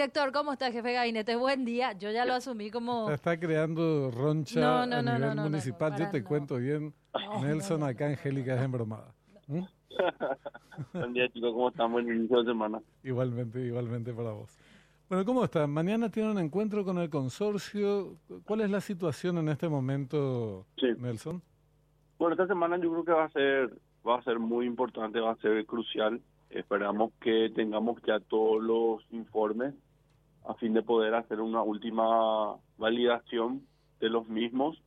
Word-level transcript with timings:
Director, 0.00 0.32
¿cómo 0.32 0.54
está, 0.54 0.72
jefe 0.72 0.88
de 0.88 0.94
gabinete? 0.94 1.36
Buen 1.36 1.66
día. 1.66 1.92
Yo 1.92 2.10
ya 2.10 2.24
lo 2.24 2.32
asumí 2.32 2.70
como... 2.70 3.10
Está 3.10 3.38
creando 3.38 4.10
roncha 4.10 4.58
No, 4.58 4.86
no, 4.86 4.96
a 4.96 5.02
no, 5.02 5.12
nivel 5.12 5.28
no, 5.28 5.34
no, 5.34 5.42
municipal. 5.42 5.92
no, 5.92 5.98
Yo 5.98 6.10
te 6.10 6.22
no. 6.22 6.26
cuento 6.26 6.56
bien. 6.56 6.94
No, 7.12 7.42
Nelson, 7.42 7.80
no, 7.80 7.84
no. 7.84 7.90
acá 7.92 8.06
Angélica 8.06 8.54
es 8.54 8.62
embromada. 8.62 9.12
¿Mm? 9.46 9.60
Buen 10.94 11.12
día, 11.12 11.28
chicos. 11.28 11.52
¿Cómo 11.52 11.68
están? 11.68 11.92
Buen 11.92 12.06
inicio 12.08 12.38
de 12.42 12.50
semana. 12.50 12.80
Igualmente, 13.04 13.60
igualmente 13.60 14.14
para 14.14 14.30
vos. 14.30 14.56
Bueno, 15.10 15.22
¿cómo 15.26 15.44
están? 15.44 15.68
Mañana 15.70 16.08
tienen 16.08 16.32
un 16.32 16.38
encuentro 16.38 16.82
con 16.82 16.96
el 16.96 17.10
consorcio. 17.10 18.16
¿Cuál 18.46 18.62
es 18.62 18.70
la 18.70 18.80
situación 18.80 19.36
en 19.36 19.50
este 19.50 19.68
momento, 19.68 20.64
Sí. 20.78 20.86
Nelson? 20.96 21.42
Bueno, 22.18 22.36
esta 22.36 22.46
semana 22.46 22.78
yo 22.78 22.90
creo 22.90 23.04
que 23.04 23.12
va 23.12 23.24
a 23.26 23.30
ser 23.32 23.78
va 24.08 24.16
a 24.18 24.22
ser 24.22 24.38
muy 24.38 24.64
importante, 24.64 25.20
va 25.20 25.32
a 25.32 25.36
ser 25.36 25.66
crucial. 25.66 26.22
Esperamos 26.48 27.12
que 27.20 27.50
tengamos 27.54 28.00
ya 28.06 28.18
todos 28.18 28.62
los 28.62 29.04
informes 29.12 29.74
a 30.46 30.54
fin 30.54 30.72
de 30.74 30.82
poder 30.82 31.14
hacer 31.14 31.40
una 31.40 31.62
última 31.62 32.56
validación 32.78 33.66
de 34.00 34.08
los 34.08 34.28
mismos, 34.28 34.82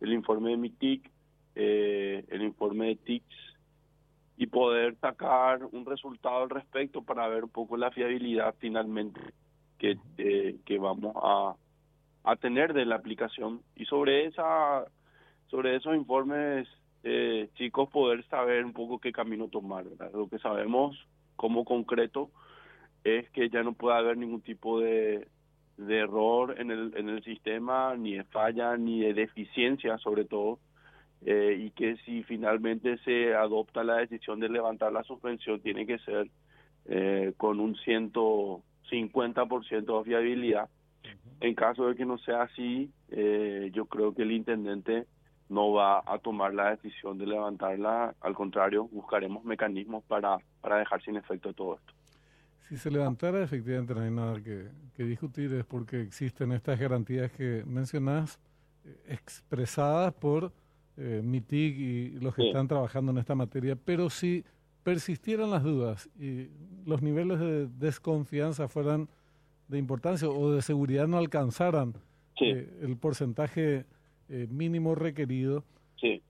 el 0.00 0.12
informe 0.12 0.50
de 0.50 0.56
MITIC, 0.56 1.10
eh, 1.54 2.24
el 2.28 2.42
informe 2.42 2.88
de 2.88 2.96
TICS 2.96 3.36
y 4.36 4.46
poder 4.46 4.96
sacar 5.00 5.64
un 5.64 5.86
resultado 5.86 6.42
al 6.42 6.50
respecto 6.50 7.02
para 7.02 7.26
ver 7.28 7.44
un 7.44 7.50
poco 7.50 7.76
la 7.76 7.90
fiabilidad 7.90 8.54
finalmente 8.58 9.20
que, 9.78 9.98
eh, 10.18 10.56
que 10.66 10.78
vamos 10.78 11.16
a, 11.22 11.54
a 12.24 12.36
tener 12.36 12.74
de 12.74 12.84
la 12.84 12.96
aplicación. 12.96 13.62
Y 13.74 13.86
sobre 13.86 14.26
esa 14.26 14.84
sobre 15.48 15.76
esos 15.76 15.94
informes 15.94 16.68
eh, 17.04 17.48
chicos 17.54 17.88
poder 17.88 18.26
saber 18.26 18.64
un 18.64 18.72
poco 18.72 18.98
qué 18.98 19.12
camino 19.12 19.48
tomar 19.48 19.84
lo 20.12 20.28
que 20.28 20.38
sabemos 20.40 20.96
como 21.36 21.64
concreto 21.64 22.30
es 23.06 23.30
que 23.30 23.48
ya 23.48 23.62
no 23.62 23.72
puede 23.72 23.96
haber 23.96 24.16
ningún 24.16 24.40
tipo 24.40 24.80
de, 24.80 25.28
de 25.76 25.98
error 25.98 26.56
en 26.58 26.72
el 26.72 26.92
en 26.96 27.08
el 27.08 27.22
sistema 27.22 27.94
ni 27.96 28.14
de 28.14 28.24
falla 28.24 28.76
ni 28.76 29.00
de 29.00 29.14
deficiencia 29.14 29.96
sobre 29.98 30.24
todo 30.24 30.58
eh, 31.24 31.56
y 31.58 31.70
que 31.70 31.96
si 32.04 32.24
finalmente 32.24 32.98
se 32.98 33.34
adopta 33.34 33.84
la 33.84 33.96
decisión 33.96 34.40
de 34.40 34.48
levantar 34.48 34.92
la 34.92 35.04
suspensión 35.04 35.60
tiene 35.60 35.86
que 35.86 35.98
ser 35.98 36.28
eh, 36.86 37.32
con 37.36 37.60
un 37.60 37.76
150% 37.76 39.98
de 39.98 40.04
fiabilidad. 40.04 40.68
En 41.40 41.54
caso 41.54 41.86
de 41.86 41.94
que 41.96 42.04
no 42.04 42.18
sea 42.18 42.42
así, 42.42 42.90
eh, 43.10 43.70
yo 43.72 43.86
creo 43.86 44.14
que 44.14 44.22
el 44.22 44.32
intendente 44.32 45.06
no 45.48 45.72
va 45.72 46.02
a 46.04 46.18
tomar 46.18 46.52
la 46.54 46.70
decisión 46.70 47.18
de 47.18 47.26
levantarla, 47.26 48.14
al 48.20 48.34
contrario, 48.34 48.88
buscaremos 48.88 49.44
mecanismos 49.44 50.02
para, 50.04 50.38
para 50.60 50.78
dejar 50.78 51.00
sin 51.02 51.16
efecto 51.16 51.52
todo 51.52 51.76
esto. 51.76 51.92
Si 52.68 52.76
se 52.76 52.90
levantara, 52.90 53.42
efectivamente 53.42 53.94
no 53.94 54.00
hay 54.00 54.10
nada 54.10 54.42
que, 54.42 54.68
que 54.94 55.04
discutir, 55.04 55.52
es 55.54 55.64
porque 55.64 56.00
existen 56.00 56.52
estas 56.52 56.78
garantías 56.78 57.30
que 57.32 57.62
mencionás, 57.66 58.38
eh, 58.84 58.96
expresadas 59.08 60.12
por 60.14 60.52
eh, 60.96 61.20
MITIC 61.22 61.76
y 61.78 62.10
los 62.20 62.34
que 62.34 62.42
Sí. 62.42 62.48
están 62.48 62.68
trabajando 62.68 63.12
en 63.12 63.18
esta 63.18 63.34
materia, 63.34 63.76
pero 63.76 64.08
si 64.10 64.44
persistieran 64.82 65.50
las 65.50 65.62
dudas 65.62 66.08
y 66.18 66.48
los 66.86 67.02
niveles 67.02 67.38
de 67.38 67.66
desconfianza 67.68 68.66
fueran 68.68 69.08
de 69.68 69.78
importancia 69.78 70.28
o 70.28 70.52
de 70.52 70.62
seguridad 70.62 71.06
no 71.08 71.18
alcanzaran 71.18 71.94
Sí, 72.38 72.44
eh, 72.46 72.78
el 72.82 72.96
porcentaje 72.96 73.84
eh, 74.28 74.46
mínimo 74.50 74.94
requerido, 74.94 75.64
sí. 76.00 76.22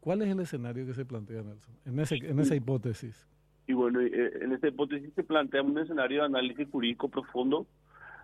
¿cuál 0.00 0.22
es 0.22 0.28
el 0.28 0.40
escenario 0.40 0.84
que 0.86 0.94
se 0.94 1.04
plantea, 1.04 1.42
Nelson, 1.42 1.74
en, 1.84 1.98
ese, 2.00 2.16
en 2.16 2.38
esa 2.40 2.54
hipótesis? 2.56 3.26
Y 3.66 3.72
bueno, 3.72 4.00
eh, 4.00 4.32
en 4.42 4.52
esta 4.52 4.68
hipótesis 4.68 5.12
se 5.14 5.22
plantea 5.22 5.62
un 5.62 5.78
escenario 5.78 6.20
de 6.20 6.26
análisis 6.26 6.68
jurídico 6.70 7.08
profundo 7.08 7.66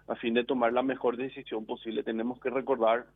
a 0.06 0.16
fin 0.16 0.34
de 0.34 0.44
tomar 0.44 0.72
la 0.72 0.82
mejor 0.82 1.16
decisión 1.16 1.64
posible. 1.66 2.02
Tenemos 2.02 2.40
que 2.40 2.50
recordar 2.50 3.06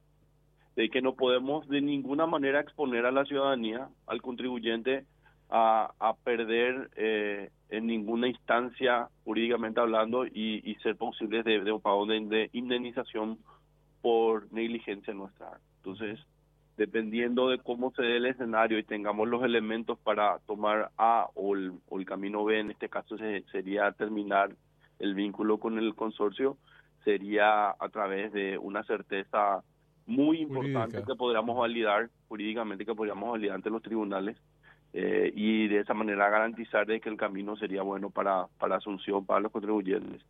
de 0.77 0.89
que 0.89 1.03
no 1.03 1.15
podemos 1.15 1.69
de 1.69 1.81
ninguna 1.81 2.27
manera 2.27 2.61
exponer 2.61 3.07
a 3.07 3.13
la 3.13 3.25
ciudadanía, 3.25 3.89
al 4.07 4.23
contribuyente, 4.23 5.05
a, 5.51 5.93
a 5.99 6.15
perder 6.15 6.91
eh, 6.97 7.51
en 7.69 7.87
ninguna 7.87 8.29
instancia 8.29 9.09
jurídicamente 9.25 9.81
hablando 9.81 10.27
y, 10.27 10.63
y 10.65 10.75
ser 10.77 10.97
posibles 10.97 11.45
de, 11.45 11.71
un 11.71 11.81
pago 11.81 12.07
de 12.07 12.49
indemnización 12.53 13.39
por 14.01 14.53
negligencia 14.53 15.15
nuestra. 15.15 15.59
Entonces, 15.77 16.21
dependiendo 16.77 17.49
de 17.49 17.59
cómo 17.59 17.93
se 17.93 18.03
dé 18.03 18.17
el 18.17 18.27
escenario 18.27 18.79
y 18.79 18.83
tengamos 18.85 19.29
los 19.29 19.43
elementos 19.45 19.99
para 19.99 20.39
tomar 20.47 20.91
A 20.99 21.29
o 21.35 21.55
el, 21.55 21.73
o 21.89 21.99
el 21.99 22.05
camino 22.07 22.45
B, 22.45 22.59
en 22.61 22.71
este 22.73 22.89
caso 22.89 23.17
se- 23.17 23.45
sería 23.53 23.93
terminar 23.93 24.51
el 24.99 25.15
vínculo 25.15 25.59
con 25.59 25.79
el 25.79 25.95
consorcio, 25.95 26.57
sería 27.05 27.71
a 27.71 27.89
través 27.91 28.33
de 28.33 28.59
una 28.59 28.83
certeza 28.85 29.63
muy 30.07 30.39
importante 30.41 30.97
Jurídica. 30.99 31.05
que 31.13 31.17
podríamos 31.17 31.57
validar 31.57 32.11
jurídicamente, 32.29 32.85
que 32.85 32.95
podríamos 32.95 33.31
validar 33.31 33.57
ante 33.57 33.71
los 33.71 33.83
tribunales 33.83 34.37
eh, 34.93 35.33
y 35.35 35.67
de 35.69 35.81
esa 35.81 35.95
manera 35.95 36.29
garantizar 36.29 36.87
de 36.87 37.01
que 37.01 37.09
el 37.09 37.17
camino 37.17 37.57
sería 37.57 37.83
bueno 37.83 38.11
para, 38.11 38.47
para 38.59 38.77
Asunción, 38.77 39.25
para 39.25 39.41
los 39.41 39.51
contribuyentes 39.53 40.23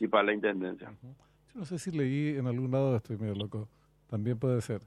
y 0.00 0.06
para 0.08 0.24
la 0.24 0.32
Intendencia. 0.34 0.90
Yo 1.02 1.60
no 1.60 1.64
sé 1.64 1.78
si 1.78 1.90
leí 1.90 2.36
en 2.36 2.46
algún 2.46 2.70
lado, 2.70 2.96
estoy 2.96 3.16
medio 3.18 3.34
loco, 3.34 3.68
también 4.08 4.38
puede 4.38 4.60
ser, 4.62 4.80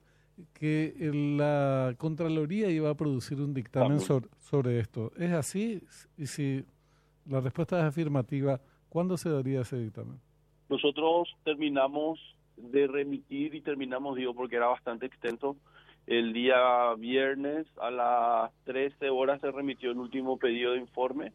que 0.53 0.94
el- 1.00 1.38
la 1.38 1.94
Contraloría 1.97 2.69
iba 2.69 2.89
a 2.89 2.95
producir 2.95 3.39
un 3.41 3.53
dictamen 3.53 4.00
sobre, 4.00 4.29
sobre 4.39 4.79
esto. 4.79 5.11
¿Es 5.17 5.31
así? 5.31 5.81
Y 6.17 6.25
si 6.27 6.63
la 7.25 7.39
respuesta 7.41 7.77
es 7.79 7.85
afirmativa, 7.85 8.59
¿cuándo 8.89 9.17
se 9.17 9.29
daría 9.29 9.61
ese 9.61 9.77
dictamen? 9.77 10.19
Nosotros 10.69 11.29
terminamos 11.44 12.19
de 12.57 12.88
remitir 12.88 13.55
y 13.55 13.61
terminamos, 13.61 14.16
digo, 14.17 14.33
porque 14.33 14.55
era 14.57 14.67
bastante 14.67 15.05
extenso. 15.05 15.55
El 16.07 16.33
día 16.33 16.94
viernes 16.97 17.67
a 17.79 17.91
las 17.91 18.51
13 18.66 19.09
horas 19.09 19.39
se 19.41 19.51
remitió 19.51 19.91
el 19.91 19.97
último 19.97 20.38
pedido 20.38 20.73
de 20.73 20.79
informe, 20.79 21.31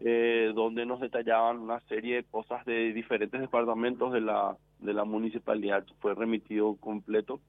eh, 0.00 0.52
donde 0.54 0.84
nos 0.86 1.00
detallaban 1.00 1.58
una 1.58 1.80
serie 1.88 2.16
de 2.16 2.24
cosas 2.24 2.64
de 2.66 2.92
diferentes 2.92 3.40
departamentos 3.40 4.12
de 4.12 4.20
la, 4.20 4.56
de 4.80 4.92
la 4.94 5.04
municipalidad. 5.04 5.84
Fue 6.00 6.14
remitido 6.14 6.76
completo. 6.76 7.40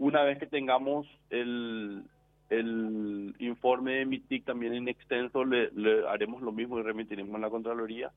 Una 0.00 0.22
vez 0.22 0.38
que 0.38 0.46
tengamos 0.46 1.06
el, 1.28 2.04
el 2.48 3.34
informe 3.38 3.96
de 3.96 4.06
MITIC 4.06 4.46
también 4.46 4.72
en 4.72 4.88
extenso, 4.88 5.44
le, 5.44 5.70
le 5.72 6.08
haremos 6.08 6.40
lo 6.40 6.52
mismo 6.52 6.78
y 6.78 6.82
remitiremos 6.82 7.34
a 7.34 7.38
la 7.38 7.50
Contraloría. 7.50 8.10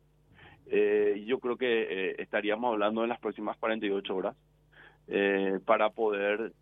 Eh, 0.67 1.25
yo 1.27 1.39
creo 1.39 1.57
que 1.57 1.81
eh, 1.89 2.15
estaríamos 2.19 2.71
hablando 2.71 3.01
de 3.01 3.09
las 3.09 3.19
próximas 3.19 3.57
48 3.57 4.15
horas 4.15 4.33
eh, 5.09 5.59
para 5.65 5.89
poder 5.89 6.53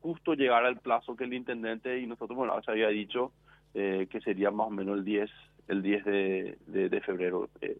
justo 0.00 0.34
llegar 0.34 0.64
al 0.64 0.80
plazo 0.80 1.14
que 1.14 1.22
el 1.22 1.34
intendente 1.34 2.00
y 2.00 2.08
nosotros, 2.08 2.36
bueno, 2.36 2.60
se 2.60 2.72
había 2.72 2.88
dicho 2.88 3.30
eh, 3.74 4.08
que 4.10 4.20
sería 4.22 4.50
más 4.50 4.66
o 4.66 4.70
menos 4.70 4.98
el 4.98 5.04
10, 5.04 5.30
el 5.68 5.82
10 5.82 6.04
de, 6.04 6.58
de, 6.66 6.88
de 6.88 7.00
febrero. 7.00 7.48
Eh, 7.60 7.78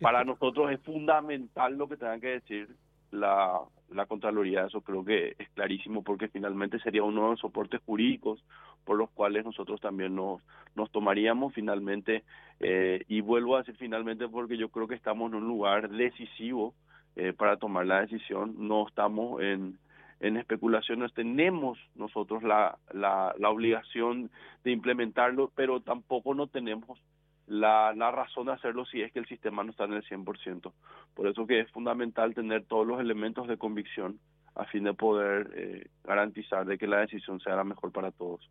para 0.00 0.22
nosotros 0.22 0.70
es 0.70 0.78
fundamental 0.82 1.76
lo 1.76 1.88
que 1.88 1.96
tengan 1.96 2.20
que 2.20 2.28
decir 2.28 2.68
la, 3.10 3.60
la 3.90 4.06
Contraloría, 4.06 4.66
eso 4.66 4.80
creo 4.80 5.04
que 5.04 5.34
es 5.38 5.48
clarísimo 5.50 6.02
porque 6.02 6.28
finalmente 6.28 6.78
sería 6.80 7.02
uno 7.02 7.24
de 7.24 7.30
los 7.30 7.40
soportes 7.40 7.80
jurídicos 7.84 8.42
por 8.84 8.96
los 8.96 9.10
cuales 9.10 9.44
nosotros 9.44 9.80
también 9.80 10.14
nos, 10.14 10.42
nos 10.74 10.90
tomaríamos 10.90 11.52
finalmente, 11.54 12.24
eh, 12.60 13.04
y 13.08 13.20
vuelvo 13.20 13.56
a 13.56 13.58
decir 13.58 13.76
finalmente 13.76 14.28
porque 14.28 14.56
yo 14.56 14.68
creo 14.68 14.88
que 14.88 14.94
estamos 14.94 15.30
en 15.30 15.38
un 15.38 15.48
lugar 15.48 15.90
decisivo 15.90 16.74
eh, 17.16 17.32
para 17.32 17.56
tomar 17.56 17.86
la 17.86 18.00
decisión, 18.00 18.54
no 18.56 18.86
estamos 18.86 19.42
en, 19.42 19.78
en 20.20 20.36
especulaciones, 20.36 21.12
tenemos 21.12 21.78
nosotros 21.94 22.42
la, 22.42 22.78
la, 22.92 23.34
la 23.38 23.50
obligación 23.50 24.30
de 24.64 24.72
implementarlo, 24.72 25.50
pero 25.54 25.80
tampoco 25.80 26.34
no 26.34 26.46
tenemos 26.46 26.98
la, 27.46 27.92
la 27.94 28.10
razón 28.10 28.46
de 28.46 28.52
hacerlo 28.52 28.84
si 28.86 29.02
es 29.02 29.12
que 29.12 29.18
el 29.18 29.26
sistema 29.26 29.64
no 29.64 29.70
está 29.70 29.84
en 29.84 29.94
el 29.94 30.04
100%. 30.04 30.72
Por 31.14 31.26
eso 31.26 31.46
que 31.46 31.60
es 31.60 31.70
fundamental 31.70 32.34
tener 32.34 32.64
todos 32.64 32.86
los 32.86 33.00
elementos 33.00 33.48
de 33.48 33.56
convicción 33.56 34.20
a 34.54 34.64
fin 34.64 34.84
de 34.84 34.94
poder 34.94 35.50
eh, 35.54 35.90
garantizar 36.04 36.66
de 36.66 36.78
que 36.78 36.86
la 36.86 37.00
decisión 37.00 37.40
sea 37.40 37.56
la 37.56 37.64
mejor 37.64 37.92
para 37.92 38.10
todos. 38.10 38.48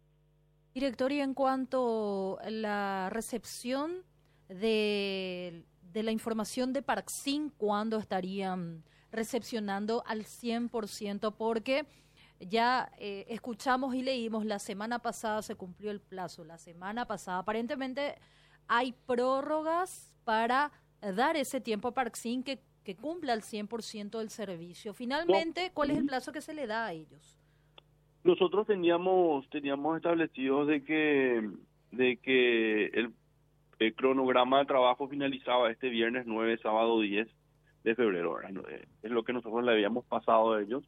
Director, 0.73 1.11
y 1.11 1.19
en 1.19 1.33
cuanto 1.33 2.39
a 2.41 2.49
la 2.49 3.09
recepción 3.11 4.03
de, 4.47 5.63
de 5.81 6.03
la 6.03 6.11
información 6.11 6.73
de 6.73 6.81
Parksin, 6.81 7.49
¿cuándo 7.49 7.97
estarían 7.97 8.83
recepcionando 9.11 10.03
al 10.05 10.25
100%? 10.25 11.35
Porque 11.35 11.85
ya 12.39 12.91
eh, 12.97 13.25
escuchamos 13.27 13.95
y 13.95 14.01
leímos, 14.01 14.45
la 14.45 14.59
semana 14.59 14.99
pasada 14.99 15.41
se 15.41 15.55
cumplió 15.55 15.91
el 15.91 15.99
plazo, 15.99 16.45
la 16.45 16.57
semana 16.57 17.05
pasada 17.05 17.39
aparentemente 17.39 18.15
hay 18.69 18.93
prórrogas 19.05 20.13
para 20.23 20.71
dar 21.01 21.35
ese 21.35 21.59
tiempo 21.59 21.89
a 21.89 21.93
Parksin 21.93 22.43
que, 22.43 22.59
que 22.85 22.95
cumpla 22.95 23.33
al 23.33 23.41
100% 23.41 24.19
del 24.19 24.29
servicio. 24.29 24.93
Finalmente, 24.93 25.71
¿cuál 25.73 25.91
es 25.91 25.97
el 25.97 26.05
plazo 26.05 26.31
que 26.31 26.41
se 26.41 26.53
le 26.53 26.67
da 26.67 26.85
a 26.85 26.93
ellos? 26.93 27.37
Nosotros 28.23 28.67
teníamos 28.67 29.49
teníamos 29.49 29.97
establecido 29.97 30.65
de 30.65 30.83
que 30.83 31.49
de 31.91 32.17
que 32.17 32.85
el, 32.87 33.13
el 33.79 33.95
cronograma 33.95 34.59
de 34.59 34.65
trabajo 34.65 35.07
finalizaba 35.07 35.71
este 35.71 35.89
viernes 35.89 36.25
9, 36.27 36.59
sábado 36.61 36.99
10 36.99 37.27
de 37.83 37.95
febrero. 37.95 38.39
Eh, 38.41 38.85
es 39.01 39.11
lo 39.11 39.23
que 39.23 39.33
nosotros 39.33 39.63
le 39.63 39.71
habíamos 39.71 40.05
pasado 40.05 40.53
a 40.53 40.61
ellos. 40.61 40.83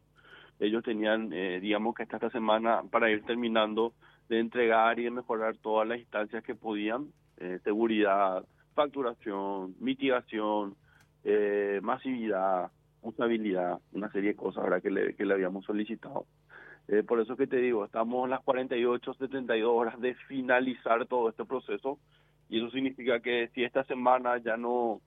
Ellos 0.60 0.84
tenían, 0.84 1.32
eh, 1.32 1.58
digamos 1.60 1.94
que 1.94 2.04
hasta 2.04 2.16
esta 2.16 2.30
semana 2.30 2.82
para 2.90 3.10
ir 3.10 3.24
terminando 3.24 3.92
de 4.28 4.38
entregar 4.38 5.00
y 5.00 5.04
de 5.04 5.10
mejorar 5.10 5.56
todas 5.56 5.88
las 5.88 5.98
instancias 5.98 6.44
que 6.44 6.54
podían, 6.54 7.08
eh, 7.38 7.58
seguridad, 7.64 8.44
facturación, 8.74 9.74
mitigación, 9.80 10.76
masividad, 11.82 12.70
usabilidad, 13.02 13.78
una 13.92 14.10
serie 14.10 14.30
de 14.30 14.36
cosas 14.36 14.64
ahora 14.64 14.80
que 14.80 14.90
le, 14.90 15.14
que 15.14 15.24
le 15.24 15.34
habíamos 15.34 15.64
solicitado. 15.64 16.26
por 17.06 17.20
eso 17.20 17.36
que 17.36 17.46
te 17.46 17.58
digo, 17.58 17.84
estamos 17.84 18.28
las 18.28 18.40
48, 18.40 19.14
72 19.14 19.70
horas 19.72 20.00
de 20.00 20.14
finalizar 20.26 21.06
todo 21.06 21.28
este 21.28 21.44
proceso 21.44 21.98
y 22.48 22.58
eso 22.58 22.70
significa 22.70 23.20
que 23.20 23.48
si 23.54 23.64
esta 23.64 23.84
semana 23.84 24.36
ya 24.38 24.56
no 24.56 25.00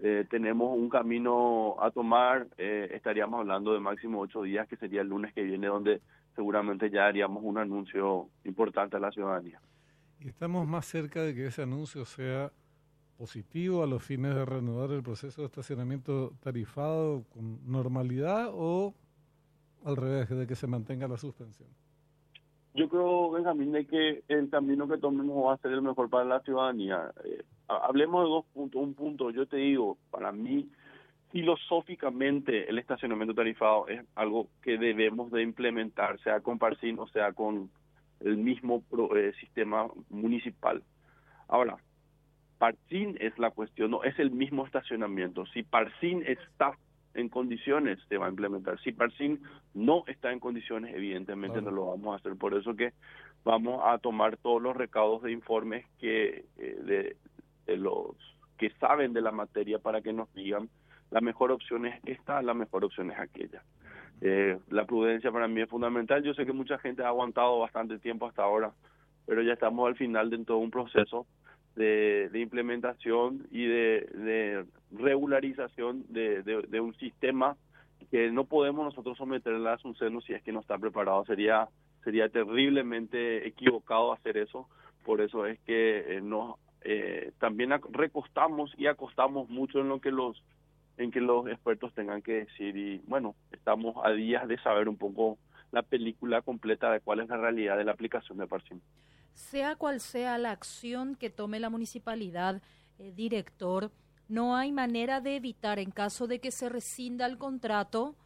eh, 0.00 0.24
tenemos 0.30 0.76
un 0.76 0.88
camino 0.88 1.76
a 1.80 1.90
tomar, 1.90 2.46
eh, 2.56 2.88
estaríamos 2.92 3.40
hablando 3.40 3.72
de 3.72 3.80
máximo 3.80 4.20
ocho 4.20 4.42
días, 4.42 4.68
que 4.68 4.76
sería 4.76 5.00
el 5.00 5.08
lunes 5.08 5.34
que 5.34 5.42
viene, 5.42 5.66
donde 5.66 6.00
seguramente 6.36 6.88
ya 6.88 7.06
haríamos 7.06 7.42
un 7.42 7.58
anuncio 7.58 8.28
importante 8.44 8.96
a 8.96 9.00
la 9.00 9.10
ciudadanía. 9.10 9.60
Y 10.20 10.28
estamos 10.28 10.66
más 10.66 10.86
cerca 10.86 11.22
de 11.22 11.34
que 11.34 11.46
ese 11.46 11.62
anuncio 11.62 12.04
sea 12.04 12.50
positivo 13.16 13.82
a 13.82 13.86
los 13.86 14.02
fines 14.02 14.34
de 14.34 14.44
reanudar 14.44 14.90
el 14.90 15.02
proceso 15.02 15.42
de 15.42 15.46
estacionamiento 15.46 16.32
tarifado 16.40 17.24
con 17.32 17.60
normalidad 17.70 18.48
o 18.52 18.94
al 19.84 19.96
revés, 19.96 20.28
de 20.28 20.46
que 20.46 20.54
se 20.54 20.66
mantenga 20.66 21.08
la 21.08 21.16
suspensión. 21.16 21.68
Yo 22.74 22.88
creo, 22.88 23.30
Benjamín, 23.30 23.72
de 23.72 23.86
que 23.86 24.22
el 24.28 24.50
camino 24.50 24.86
que 24.86 24.98
tomemos 24.98 25.46
va 25.46 25.54
a 25.54 25.58
ser 25.58 25.72
el 25.72 25.82
mejor 25.82 26.10
para 26.10 26.24
la 26.24 26.40
ciudadanía. 26.40 27.10
Eh, 27.24 27.42
hablemos 27.66 28.24
de 28.24 28.30
dos 28.30 28.44
puntos. 28.52 28.82
Un 28.82 28.94
punto, 28.94 29.30
yo 29.30 29.46
te 29.46 29.56
digo, 29.56 29.98
para 30.10 30.30
mí, 30.30 30.68
filosóficamente 31.30 32.68
el 32.68 32.78
estacionamiento 32.78 33.34
tarifado 33.34 33.88
es 33.88 34.04
algo 34.14 34.48
que 34.62 34.78
debemos 34.78 35.30
de 35.30 35.42
implementar, 35.42 36.20
sea 36.20 36.40
con 36.40 36.58
Parcin 36.58 36.98
o 36.98 37.06
sea 37.08 37.32
con 37.32 37.70
el 38.20 38.36
mismo 38.36 38.82
eh, 39.16 39.32
sistema 39.40 39.86
municipal. 40.10 40.82
Ahora, 41.48 41.76
Parcin 42.58 43.16
es 43.20 43.38
la 43.38 43.50
cuestión, 43.50 43.90
no 43.90 44.02
es 44.02 44.18
el 44.18 44.30
mismo 44.30 44.66
estacionamiento. 44.66 45.46
Si 45.46 45.62
Parcin 45.62 46.24
está 46.26 46.76
en 47.18 47.28
condiciones 47.28 47.98
se 48.08 48.16
va 48.16 48.26
a 48.26 48.30
implementar. 48.30 48.78
Si 48.80 48.92
Parsin 48.92 49.40
no 49.74 50.04
está 50.06 50.32
en 50.32 50.40
condiciones, 50.40 50.94
evidentemente 50.94 51.60
no 51.60 51.70
lo 51.70 51.86
vamos 51.86 52.14
a 52.14 52.16
hacer. 52.16 52.36
Por 52.36 52.54
eso 52.54 52.74
que 52.74 52.92
vamos 53.44 53.82
a 53.84 53.98
tomar 53.98 54.36
todos 54.36 54.62
los 54.62 54.76
recaudos 54.76 55.22
de 55.22 55.32
informes 55.32 55.84
que 55.98 56.44
eh, 56.58 57.16
de, 57.66 57.76
los 57.76 58.16
que 58.56 58.70
saben 58.80 59.12
de 59.12 59.20
la 59.20 59.32
materia 59.32 59.78
para 59.78 60.00
que 60.00 60.12
nos 60.12 60.32
digan 60.32 60.68
la 61.10 61.20
mejor 61.20 61.50
opción 61.52 61.86
es 61.86 62.00
esta, 62.04 62.42
la 62.42 62.54
mejor 62.54 62.84
opción 62.84 63.10
es 63.10 63.18
aquella. 63.18 63.62
Eh, 64.20 64.58
la 64.70 64.84
prudencia 64.84 65.30
para 65.30 65.48
mí 65.48 65.60
es 65.60 65.68
fundamental. 65.68 66.22
Yo 66.22 66.34
sé 66.34 66.44
que 66.44 66.52
mucha 66.52 66.78
gente 66.78 67.02
ha 67.02 67.08
aguantado 67.08 67.58
bastante 67.60 67.98
tiempo 67.98 68.26
hasta 68.26 68.42
ahora, 68.42 68.72
pero 69.26 69.42
ya 69.42 69.52
estamos 69.52 69.86
al 69.86 69.96
final 69.96 70.30
de 70.30 70.38
todo 70.44 70.58
un 70.58 70.70
proceso 70.70 71.26
de, 71.76 72.30
implementación 72.34 73.46
y 73.50 73.66
de, 73.66 74.64
regularización 74.90 76.04
de, 76.08 76.80
un 76.80 76.94
sistema 76.94 77.56
que 78.10 78.30
no 78.30 78.44
podemos 78.44 78.84
nosotros 78.84 79.16
someterle 79.18 79.68
a 79.68 79.78
su 79.78 79.94
seno 79.94 80.20
si 80.20 80.32
es 80.32 80.42
que 80.42 80.52
no 80.52 80.60
está 80.60 80.78
preparado. 80.78 81.24
Sería 81.24 81.68
sería 82.04 82.28
terriblemente 82.28 83.46
equivocado 83.46 84.12
hacer 84.12 84.38
eso. 84.38 84.68
Por 85.04 85.20
eso 85.20 85.46
es 85.46 85.58
que 85.60 86.16
eh, 86.16 86.20
nos 86.20 86.56
eh, 86.82 87.32
también 87.38 87.70
recostamos 87.90 88.72
y 88.78 88.86
acostamos 88.86 89.48
mucho 89.48 89.80
en 89.80 89.88
lo 89.88 90.00
que 90.00 90.10
los 90.10 90.42
en 90.98 91.10
que 91.10 91.20
los 91.20 91.46
expertos 91.46 91.94
tengan 91.94 92.22
que 92.22 92.44
decir 92.44 92.76
y 92.76 92.98
bueno 93.06 93.34
estamos 93.52 93.96
a 94.04 94.10
días 94.10 94.46
de 94.48 94.58
saber 94.58 94.88
un 94.88 94.96
poco 94.96 95.38
la 95.70 95.82
película 95.82 96.42
completa 96.42 96.90
de 96.90 97.00
cuál 97.00 97.20
es 97.20 97.28
la 97.28 97.36
realidad 97.36 97.76
de 97.76 97.84
la 97.84 97.92
aplicación 97.92 98.38
de 98.38 98.46
Parsim 98.46 98.80
sea 99.38 99.76
cual 99.76 100.00
sea 100.00 100.36
la 100.36 100.50
acción 100.50 101.14
que 101.14 101.30
tome 101.30 101.60
la 101.60 101.70
municipalidad, 101.70 102.60
eh, 102.98 103.12
director, 103.14 103.92
no 104.28 104.56
hay 104.56 104.72
manera 104.72 105.20
de 105.20 105.36
evitar, 105.36 105.78
en 105.78 105.90
caso 105.90 106.26
de 106.26 106.40
que 106.40 106.50
se 106.50 106.68
rescinda 106.68 107.24
el 107.24 107.38
contrato, 107.38 108.16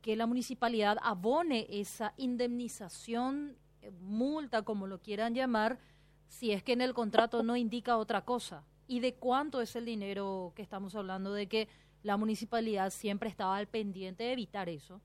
que 0.00 0.16
la 0.16 0.26
municipalidad 0.26 0.96
abone 1.02 1.66
esa 1.68 2.14
indemnización, 2.16 3.56
eh, 3.82 3.90
multa, 4.00 4.62
como 4.62 4.86
lo 4.86 4.98
quieran 5.00 5.34
llamar, 5.34 5.78
si 6.26 6.52
es 6.52 6.62
que 6.62 6.72
en 6.72 6.80
el 6.80 6.94
contrato 6.94 7.42
no 7.42 7.56
indica 7.56 7.98
otra 7.98 8.24
cosa. 8.24 8.64
¿Y 8.88 9.00
de 9.00 9.14
cuánto 9.14 9.60
es 9.60 9.76
el 9.76 9.84
dinero 9.84 10.52
que 10.56 10.62
estamos 10.62 10.96
hablando? 10.96 11.32
De 11.32 11.46
que 11.46 11.68
la 12.02 12.16
municipalidad 12.16 12.90
siempre 12.90 13.28
estaba 13.28 13.56
al 13.56 13.66
pendiente 13.66 14.24
de 14.24 14.32
evitar 14.32 14.68
eso. 14.68 15.00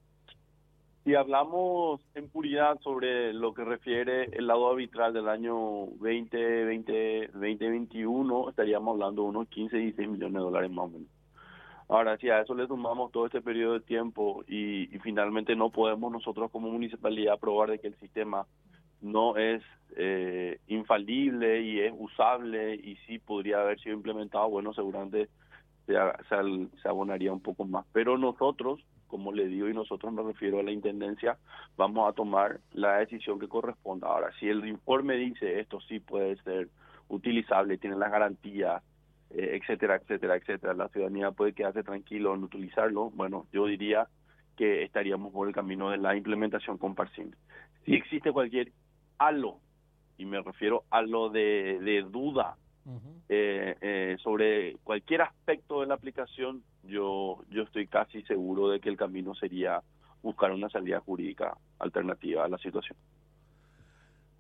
Si 1.03 1.15
hablamos 1.15 2.01
en 2.15 2.27
puridad 2.27 2.77
sobre 2.81 3.31
lo 3.31 3.53
que 3.53 3.63
refiere 3.63 4.25
el 4.37 4.47
lado 4.47 4.69
arbitral 4.69 5.13
del 5.13 5.29
año 5.29 5.53
2020, 6.01 7.29
2021, 7.31 8.49
estaríamos 8.49 8.95
hablando 8.95 9.21
de 9.21 9.29
unos 9.29 9.47
15, 9.47 9.77
16 9.77 10.09
millones 10.09 10.33
de 10.33 10.39
dólares 10.39 10.69
más 10.69 10.85
o 10.85 10.89
menos. 10.89 11.07
Ahora, 11.89 12.17
si 12.17 12.29
a 12.29 12.41
eso 12.41 12.53
le 12.53 12.67
sumamos 12.67 13.13
todo 13.13 13.27
este 13.27 13.41
periodo 13.41 13.75
de 13.75 13.79
tiempo 13.79 14.43
y, 14.47 14.87
finalmente 15.01 15.55
no 15.55 15.69
podemos 15.69 16.11
nosotros 16.11 16.51
como 16.51 16.69
municipalidad 16.69 17.39
probar 17.39 17.71
de 17.71 17.79
que 17.79 17.87
el 17.87 17.95
sistema 17.99 18.45
no 18.99 19.37
es 19.37 19.63
eh, 19.95 20.59
infalible 20.67 21.61
y 21.61 21.79
es 21.79 21.93
usable 21.97 22.75
y 22.75 22.97
sí 23.07 23.19
podría 23.19 23.61
haber 23.61 23.79
sido 23.79 23.95
implementado, 23.95 24.49
bueno, 24.49 24.73
seguramente 24.73 25.29
se, 25.87 26.87
abonaría 26.87 27.31
un 27.31 27.41
poco 27.41 27.65
más. 27.65 27.85
Pero 27.93 28.17
nosotros 28.17 28.83
como 29.07 29.31
le 29.31 29.47
digo, 29.47 29.69
y 29.69 29.73
nosotros 29.73 30.11
me 30.11 30.21
refiero 30.21 30.59
a 30.59 30.63
la 30.63 30.71
Intendencia, 30.71 31.37
vamos 31.77 32.09
a 32.09 32.13
tomar 32.13 32.59
la 32.73 32.97
decisión 32.97 33.39
que 33.39 33.47
corresponda. 33.47 34.07
Ahora, 34.07 34.31
si 34.37 34.49
el 34.49 34.67
informe 34.67 35.15
dice 35.15 35.61
esto 35.61 35.79
sí 35.79 36.01
puede 36.01 36.35
ser 36.43 36.67
utilizable, 37.07 37.77
tiene 37.77 37.95
las 37.95 38.11
garantías, 38.11 38.83
eh, 39.29 39.59
etcétera, 39.61 39.95
etcétera, 39.95 40.35
etcétera, 40.35 40.73
la 40.73 40.89
ciudadanía 40.89 41.31
puede 41.31 41.53
quedarse 41.53 41.83
tranquilo 41.83 42.35
en 42.35 42.43
utilizarlo, 42.43 43.09
bueno, 43.11 43.47
yo 43.53 43.65
diría 43.67 44.09
que 44.57 44.83
estaríamos 44.83 45.31
por 45.31 45.47
el 45.47 45.53
camino 45.53 45.89
de 45.89 45.97
la 45.97 46.13
implementación 46.13 46.77
con 46.77 46.93
Parsim. 46.93 47.31
Si 47.85 47.93
existe 47.93 48.33
cualquier 48.33 48.73
halo, 49.19 49.59
y 50.17 50.25
me 50.25 50.41
refiero 50.41 50.83
a 50.89 51.01
lo 51.01 51.29
de 51.29 52.05
duda 52.11 52.57
eh, 53.29 53.75
eh, 53.81 54.17
sobre 54.23 54.77
cualquier 54.83 55.21
aspecto 55.21 55.81
de 55.81 55.87
la 55.87 55.95
aplicación, 55.95 56.63
yo, 56.83 57.43
yo 57.49 57.63
estoy 57.63 57.87
casi 57.87 58.21
seguro 58.23 58.69
de 58.69 58.79
que 58.79 58.89
el 58.89 58.97
camino 58.97 59.35
sería 59.35 59.81
buscar 60.21 60.51
una 60.51 60.69
salida 60.69 60.99
jurídica 60.99 61.57
alternativa 61.79 62.45
a 62.45 62.49
la 62.49 62.57
situación. 62.57 62.97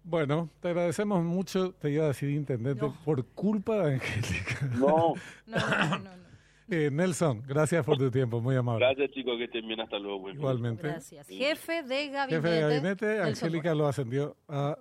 Bueno, 0.03 0.49
te 0.61 0.69
agradecemos 0.69 1.21
mucho, 1.23 1.73
te 1.73 1.91
iba 1.91 2.05
a 2.05 2.07
decir 2.07 2.29
intendente, 2.29 2.85
por 3.03 3.25
culpa 3.25 3.85
de 3.85 3.95
Angélica. 3.95 4.69
No. 4.79 5.13
no, 5.45 5.57
no, 5.57 5.99
no, 5.99 6.27
eh, 6.69 6.89
Nelson, 6.91 7.43
gracias 7.47 7.85
por 7.85 7.97
tu 7.97 8.11
tiempo, 8.11 8.41
muy 8.41 8.55
amable. 8.55 8.85
Gracias 8.85 9.11
chicos, 9.11 9.37
que 9.37 9.45
estén 9.45 9.67
bien, 9.67 9.79
hasta 9.79 9.99
luego. 9.99 10.29
Igualmente. 10.29 10.87
Gracias. 10.87 11.27
Jefe 11.27 11.83
de 11.83 12.09
gabinete. 12.09 12.35
Jefe 12.35 12.49
de 12.49 12.61
gabinete, 12.61 13.21
Angélica 13.21 13.73
lo 13.73 13.87
ascendió 13.87 14.35
a 14.49 14.77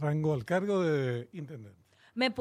rango 0.00 0.32
al 0.32 0.44
cargo 0.44 0.82
de 0.82 1.28
intendente. 1.32 1.80
Me 2.14 2.30